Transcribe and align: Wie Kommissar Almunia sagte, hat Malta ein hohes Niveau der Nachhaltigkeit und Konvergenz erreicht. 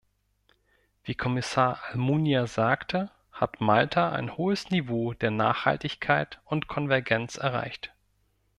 Wie 1.03 1.13
Kommissar 1.13 1.79
Almunia 1.91 2.47
sagte, 2.47 3.11
hat 3.31 3.61
Malta 3.61 4.11
ein 4.11 4.35
hohes 4.35 4.71
Niveau 4.71 5.13
der 5.13 5.29
Nachhaltigkeit 5.29 6.41
und 6.45 6.67
Konvergenz 6.67 7.35
erreicht. 7.37 7.93